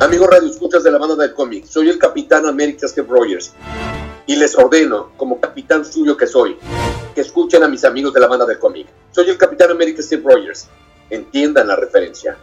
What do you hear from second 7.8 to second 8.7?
amigos de la banda del